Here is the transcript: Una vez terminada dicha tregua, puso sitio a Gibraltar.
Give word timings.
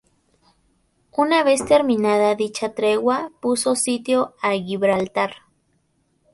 Una 1.15 1.43
vez 1.43 1.63
terminada 1.63 2.33
dicha 2.33 2.73
tregua, 2.73 3.31
puso 3.39 3.75
sitio 3.75 4.33
a 4.41 4.53
Gibraltar. 4.53 5.33